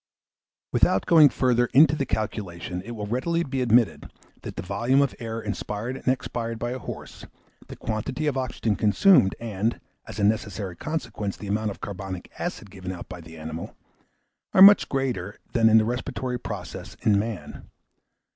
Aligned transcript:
Without 0.73 1.05
going 1.05 1.29
further 1.29 1.67
into 1.75 1.95
the 1.95 2.07
calculation, 2.07 2.81
it 2.83 2.93
will 2.95 3.05
readily 3.05 3.43
be 3.43 3.61
admitted, 3.61 4.11
that 4.41 4.55
the 4.55 4.63
volume 4.63 4.99
of 4.99 5.13
air 5.19 5.39
inspired 5.39 5.95
and 5.95 6.07
expired 6.07 6.57
by 6.57 6.71
a 6.71 6.79
horse, 6.79 7.27
the 7.67 7.75
quantity 7.75 8.25
of 8.25 8.35
oxygen 8.35 8.75
consumed, 8.75 9.35
and, 9.39 9.79
as 10.07 10.17
a 10.17 10.23
necessary 10.23 10.75
consequence, 10.75 11.37
the 11.37 11.45
amount 11.45 11.69
of 11.69 11.81
carbonic 11.81 12.31
acid 12.39 12.71
given 12.71 12.91
out 12.91 13.07
by 13.09 13.21
the 13.21 13.37
animal, 13.37 13.77
are 14.53 14.63
much 14.63 14.89
greater 14.89 15.37
than 15.53 15.69
in 15.69 15.77
the 15.77 15.85
respiratory 15.85 16.39
process 16.39 16.97
in 17.03 17.19
man. 17.19 17.69